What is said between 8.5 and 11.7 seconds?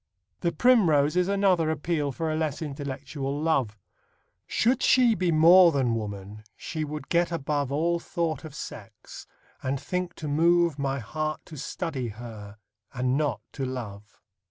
sex, and think to move My heart to